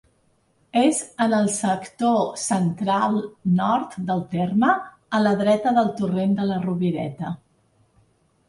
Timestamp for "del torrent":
5.77-6.37